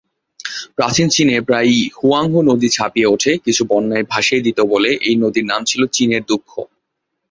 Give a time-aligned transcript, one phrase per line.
[0.77, 5.61] প্রাচীন চীনে প্রায়ই হুয়াংহো নদী ছাপিয়ে উঠে সবকিছু বন্যায় ভাসিয়ে দিত বলে এই নদীর নাম
[5.65, 6.51] ছিল "চিনের দুঃখ"।